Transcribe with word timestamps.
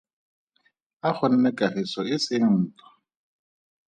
A 1.07 1.09
gonne 1.17 1.49
kagiso 1.59 2.01
e 2.13 2.15
seng 2.25 2.47
ntwa. 2.61 2.87